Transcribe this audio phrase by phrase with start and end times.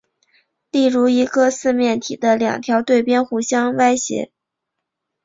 [0.71, 4.31] 例如一个四面体的两条对边互相歪斜。